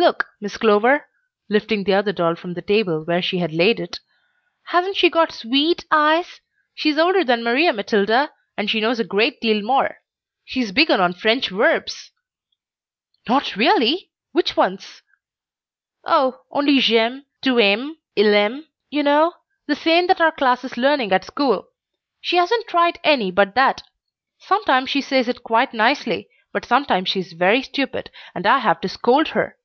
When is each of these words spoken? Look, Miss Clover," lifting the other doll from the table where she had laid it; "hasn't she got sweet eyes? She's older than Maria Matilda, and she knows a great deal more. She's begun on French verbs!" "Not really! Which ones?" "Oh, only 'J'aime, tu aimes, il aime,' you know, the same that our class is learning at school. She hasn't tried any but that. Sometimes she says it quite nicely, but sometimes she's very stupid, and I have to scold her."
Look, 0.00 0.28
Miss 0.40 0.56
Clover," 0.56 1.06
lifting 1.50 1.82
the 1.82 1.94
other 1.94 2.12
doll 2.12 2.36
from 2.36 2.54
the 2.54 2.62
table 2.62 3.02
where 3.04 3.20
she 3.20 3.38
had 3.38 3.52
laid 3.52 3.80
it; 3.80 3.98
"hasn't 4.66 4.94
she 4.96 5.10
got 5.10 5.32
sweet 5.32 5.86
eyes? 5.90 6.40
She's 6.72 6.96
older 6.96 7.24
than 7.24 7.42
Maria 7.42 7.72
Matilda, 7.72 8.30
and 8.56 8.70
she 8.70 8.80
knows 8.80 9.00
a 9.00 9.04
great 9.04 9.40
deal 9.40 9.60
more. 9.60 9.98
She's 10.44 10.70
begun 10.70 11.00
on 11.00 11.14
French 11.14 11.48
verbs!" 11.48 12.12
"Not 13.28 13.56
really! 13.56 14.12
Which 14.30 14.56
ones?" 14.56 15.02
"Oh, 16.04 16.42
only 16.52 16.78
'J'aime, 16.78 17.26
tu 17.42 17.58
aimes, 17.58 17.96
il 18.14 18.32
aime,' 18.32 18.68
you 18.90 19.02
know, 19.02 19.34
the 19.66 19.74
same 19.74 20.06
that 20.06 20.20
our 20.20 20.32
class 20.32 20.62
is 20.62 20.76
learning 20.76 21.10
at 21.10 21.24
school. 21.24 21.70
She 22.20 22.36
hasn't 22.36 22.68
tried 22.68 23.00
any 23.02 23.32
but 23.32 23.56
that. 23.56 23.82
Sometimes 24.38 24.90
she 24.90 25.00
says 25.00 25.26
it 25.28 25.42
quite 25.42 25.74
nicely, 25.74 26.28
but 26.52 26.64
sometimes 26.64 27.08
she's 27.08 27.32
very 27.32 27.62
stupid, 27.62 28.12
and 28.32 28.46
I 28.46 28.58
have 28.58 28.80
to 28.82 28.88
scold 28.88 29.28
her." 29.30 29.56